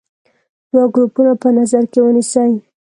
دوه 0.71 0.85
ګروپونه 0.93 1.33
په 1.41 1.47
نظر 1.57 1.83
کې 1.91 1.99
ونیسئ. 2.03 2.51